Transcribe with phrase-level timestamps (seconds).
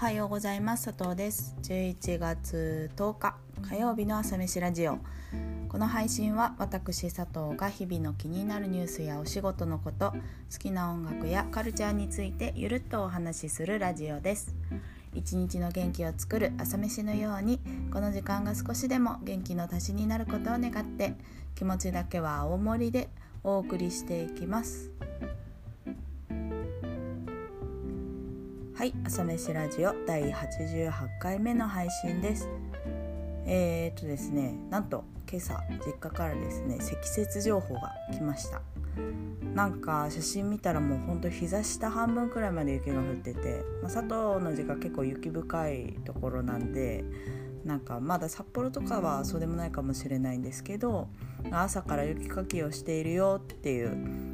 [0.00, 0.86] はようございます。
[0.86, 1.54] 佐藤です。
[1.60, 4.96] 11月10日火曜日の朝飯ラジオ。
[5.68, 14.54] この配信は私佐藤が日々の気になるニュースやお仕事のこと好きな音楽やカルチャーについてゆるっとお話しするラジオです。
[15.14, 17.60] 一日の元気を作る朝飯のように
[17.92, 21.12] この時間が少しでも元気の足しになることを願って
[21.54, 23.10] 気持ちだけは大盛りで
[23.44, 24.90] お送りしていきます。
[28.80, 30.90] はい朝飯ラジオ第88
[31.20, 32.48] 回目の配信です。
[33.44, 38.62] えー、っとですねなんと今朝実家からですね積雪情報が来ました。
[39.54, 44.10] なんか写真見たらもうほんと膝下半分くらいまで雪が降ってて、まあ、佐藤
[44.42, 47.04] の実家結構雪深いところなんで
[47.66, 51.08] なんかまだ札幌とかはそうでもないかもしれないんですけど
[51.50, 54.29] 朝から雪かきをしているよっていう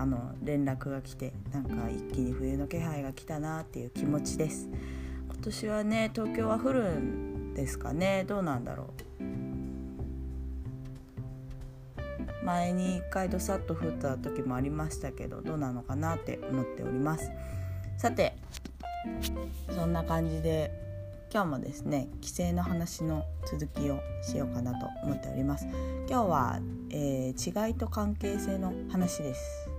[0.00, 4.70] あの連絡が来てなんか一気に冬の気配が来たなっていう気持ちです。
[5.26, 8.24] 今年はね東京は降るんですかね。
[8.26, 9.24] どうなんだろう。
[12.46, 17.30] 前に一回どさっと降った時もありましたけどどうなのかなって思っております。
[17.98, 18.38] さて
[19.68, 20.72] そんな感じで
[21.30, 25.66] 今日もですね帰省の話の続きをしようかなと思っております。
[26.08, 26.58] 今日は、
[26.88, 29.69] えー、違いと関係性の話です。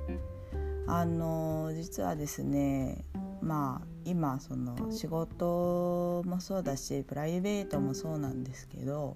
[0.93, 3.05] あの実はですね
[3.41, 9.15] まあ今その仕事もそうだしプライベートもそうなんですけど、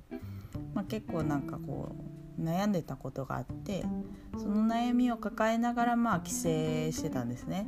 [0.73, 1.93] まあ、結構なんかこ
[2.39, 3.83] う悩んでたことがあって
[4.37, 6.37] その悩みを抱えながらまあ帰省
[6.93, 7.67] してたんですね。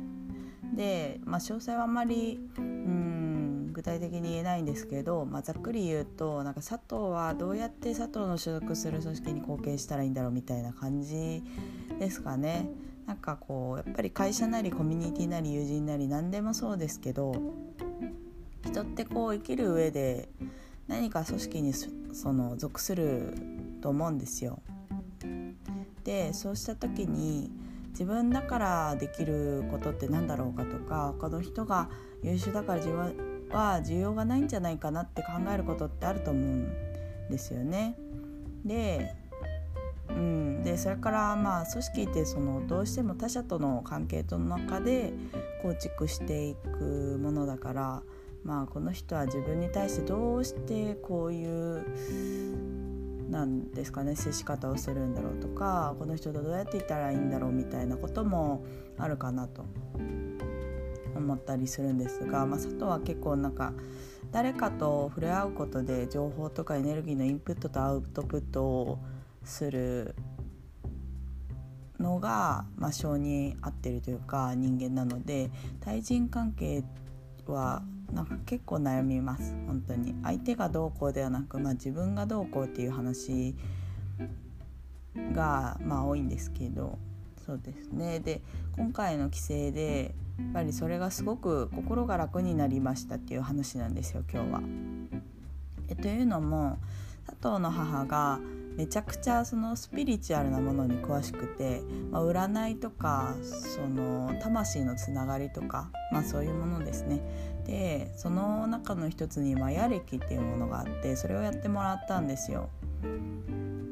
[0.74, 11.42] で、まあ、詳細はあんまりうん具体的に言えないんですけど、まあ、ざっくり言うとなんか佐藤はどうやって佐藤の所属する組織に貢献したらいいんだろうみたいな感じ
[11.98, 12.70] ですかね。
[13.08, 17.32] なんかこうやっぱり会社なりコミュニティなり友人なり何でもそうですけど
[18.66, 20.28] 人ってこう生きる上で
[20.88, 21.72] 何か組織に
[22.12, 23.32] その属する
[23.80, 24.60] と思うんですよ。
[26.04, 27.50] でそうした時に
[27.90, 31.88] 自分だからできることって何だろうかとか他の人が
[32.22, 36.68] 優秀だから自分は需要がないんじゃないかなって考えることってあると思うん
[37.30, 37.96] ですよね。
[38.66, 39.14] で
[40.10, 45.12] うん、でそれからまあ組織ってそのどうしても他者との関係との中で
[45.62, 48.02] 構築していくものだから
[48.44, 51.84] まあこの人は自分に対してどうしてこういう
[53.30, 58.64] なんですかね接し方をするんだろうとかこの人とどうやっていたらいいんだろうみたいなことも
[58.96, 59.64] あるかなと
[61.14, 63.72] 思ったりするんですが、まあ、佐藤は結構なんか
[64.32, 68.98] 誰かと触れ合うことで情報とかエネルギーのインプットとアウトプットを
[69.48, 70.14] する
[71.98, 75.50] のが、まあ、性に合ってるというか人間なので
[75.80, 76.84] 対人関係
[77.46, 77.82] は
[78.12, 79.54] なんか結構悩みます。
[79.66, 80.14] 本当に。
[80.22, 83.54] 相手がどうこうではなく、まあ、自分がどうこうっていう話
[85.34, 86.98] が、まあ、多いんですけど。
[87.44, 88.20] そうですね。
[88.20, 88.42] で
[88.76, 94.60] 今回の規制でやっぱりそれがすごく心が楽になりましたっていう話なんですよ今日は。
[95.88, 96.78] えというのも
[97.26, 98.38] 佐藤の母が
[98.78, 107.20] めちゃくちゃそのスピリチュアルなものに詳しくて、まあ、占いとかその魂のつながりとか、まあ、そういうものですね
[107.66, 112.70] でその中の一つにマヤ暦っていうものがあってそれをやってもらったんですよ。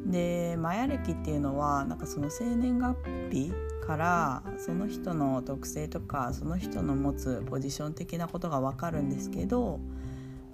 [0.07, 2.97] でマヤ暦っていうのはなんかその生年月
[3.33, 3.53] 日
[3.85, 9.81] からその人の特性とかその人の持つポジション的なことが分かるんですけど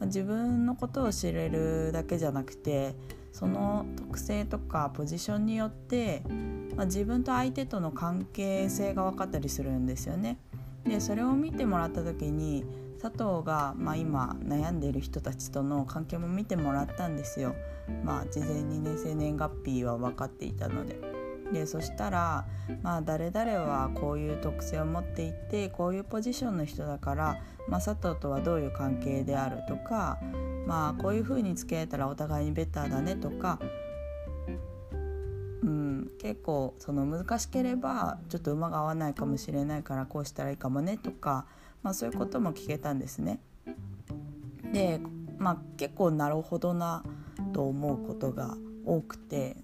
[0.00, 2.94] 自分のことを知れるだけじゃなくて
[3.32, 6.22] その特性とかポジションによって、
[6.76, 10.38] まあ、自分と相手との関係性が分かったりするんですよね。
[10.84, 12.65] でそれを見てもらった時に
[13.00, 17.54] 佐藤が、まあ、今悩んでいる人たちとの関係も見てもらったんですよ。
[18.04, 21.00] まあ、事前にね生年月日は分かっていたので。
[21.53, 22.47] でそしたら、
[22.82, 30.19] まあ、誰々はこういう特性を持っていてこういうポジションの人だから、まあ、佐藤とはどういう関係であるとか、
[30.67, 33.59] まあこういう風に付き合えたらお互いにベターだねとか、
[35.62, 41.47] うん、結構その難しければちょっと馬が合わないかもしれないからこうしたらいいかもねとか、
[41.82, 43.41] まあ、そういうことも聞けたんですね。
[44.73, 45.00] で、
[45.38, 47.05] まあ、結構なるほどな
[47.53, 49.56] と思うことが多くて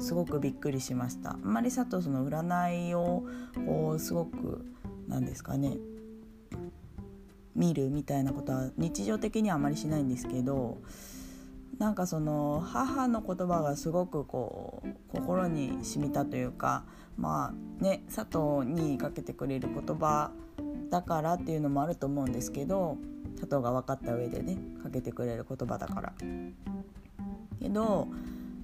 [0.00, 1.32] すごくびっくりしました。
[1.32, 3.24] あんまり佐藤その占いを
[3.66, 4.64] こうすごく
[5.08, 5.76] なんですかね
[7.58, 10.78] 見るみたいなことは日常的にはあまりしないんですけど
[11.78, 16.84] なんかその母の言葉がすごくこう心に染みたというか
[17.16, 20.30] まあね佐藤にかけてくれる言葉
[20.90, 22.96] だからっていうのもあると思うんですけど
[23.40, 26.12] 佐藤が分かった上でねかけてくれる言葉だから。
[27.60, 28.08] けど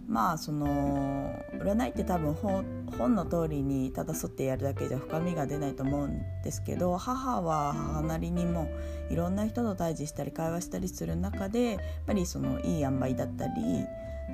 [0.06, 8.68] まあその占いって多分本の通りにただ沿ってやるだけじゃ深みが出ないと思うんですけど母は母なりにも
[9.10, 13.52] いろんな人と対峙したり会話したりする中でやっぱりそのいい塩梅だったり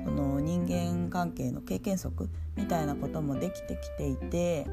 [0.05, 4.67] その人間関係の経験則みたいなこともできてきていて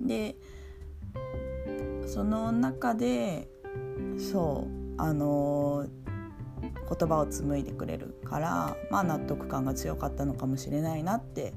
[0.00, 0.36] で
[2.06, 3.48] その中で
[4.18, 5.86] そうあの
[6.60, 11.52] 言葉を紡いでくれるからまあ納得感が強かったのかもしれないなって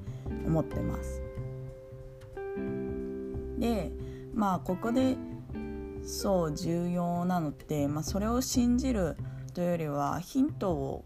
[0.46, 1.22] 思ってます。
[3.60, 3.92] で
[4.34, 5.18] まあここで
[6.04, 9.16] そう重要なのって、まあ、それを信じる
[9.54, 11.06] というよりはヒントを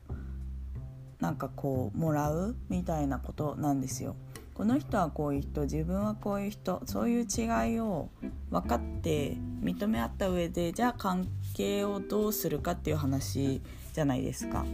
[1.19, 4.15] なんかこうもらうみたいなことなんですよ。
[4.55, 8.09] この人はこういう人自分はこういう人そういう違いを
[8.49, 13.61] 分かって認め合った上でじゃあ関係をどうするかっていう話
[13.93, 14.65] じゃないですか。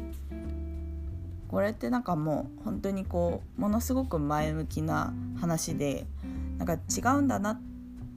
[1.48, 6.06] これってなんかもう本当にこうものすごく前向きな話で
[6.57, 7.62] なんか違うんだなっ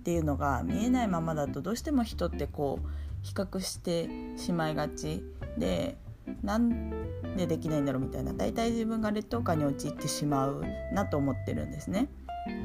[0.04, 2.88] ていうのが見えないままだとどうしても人ってこう
[3.22, 5.24] 比較してしまいがち
[5.56, 5.96] で
[6.42, 6.90] なん
[7.36, 8.32] でできないんだろうみたいな。
[8.32, 12.08] 大体自分が劣等感に陥ってしまうなと思ってるんですね。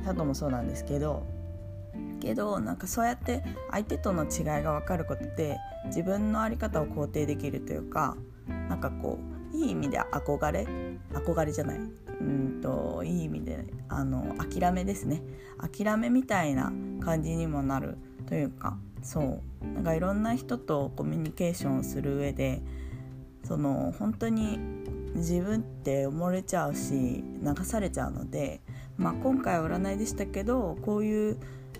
[0.03, 1.23] 佐藤もそうなんですけど。
[2.19, 8.17] けどなんかそうやって相手との違いが分かることで自分の在り方を肯定できるというか
[8.67, 9.17] なんかこ
[9.53, 10.67] ういい意味で憧れ
[11.13, 11.79] 憧れじゃない。
[11.79, 15.23] うんといい意味であの諦めですね。
[15.57, 17.97] 諦めみたいな感じにもなる
[18.27, 18.77] というか。
[19.01, 19.65] そう。
[19.65, 22.61] なんかいろんな人とコミュニケーションをする上で
[23.43, 24.59] その本当に
[25.15, 28.61] 自分って埋もれちゃうし流されちゃうので、
[28.97, 31.37] まあ、今回は占いでしたけどこういう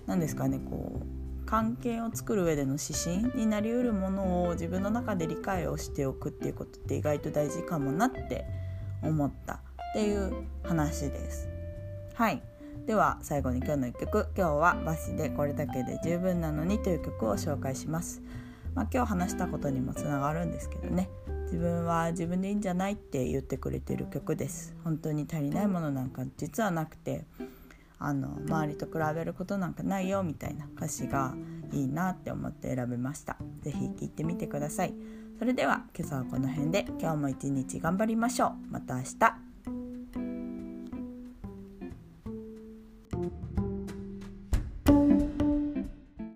[0.07, 8.45] 何ですかねこう関係を作る上での指針になりうるものを自分の中で理解をしておくっていうことって意外と大事かもなって
[9.01, 9.59] 思ったっ
[9.93, 11.49] ていう話です。
[12.13, 12.41] はい
[12.85, 18.21] では最後に今日の一曲今日はバシでこれだけで十分なのにという曲を紹介します。
[18.75, 21.09] まあ、今日話したことにもつながるんですけどね
[21.51, 24.75] 自分は自分でいいんじゃないって言ってくれてる曲です。
[24.83, 27.25] 本当に足りないものなんか実はなくて
[27.97, 31.35] あの周りと比べることなんかないよみたいな歌詞が
[31.73, 33.37] いいなって思って選びました。
[33.63, 34.93] 是非聴いてみてください。
[35.39, 38.51] それでは今朝はこの辺で今日も一日頑張りましょう。
[38.71, 39.48] また明日。